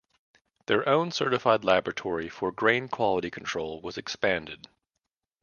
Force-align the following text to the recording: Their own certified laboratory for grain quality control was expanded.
Their 0.65 0.89
own 0.89 1.11
certified 1.11 1.63
laboratory 1.63 2.27
for 2.27 2.51
grain 2.51 2.87
quality 2.87 3.29
control 3.29 3.81
was 3.81 3.99
expanded. 3.99 4.67